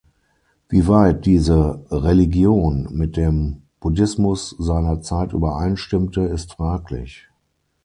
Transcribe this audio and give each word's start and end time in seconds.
Wie 0.67 0.87
weit 0.87 1.27
diese 1.27 1.85
„Religion“ 1.91 2.87
mit 2.89 3.17
dem 3.17 3.61
Buddhismus 3.79 4.49
seiner 4.57 5.03
Zeit 5.03 5.31
übereinstimmte, 5.31 6.21
ist 6.21 6.53
fraglich. 6.53 7.27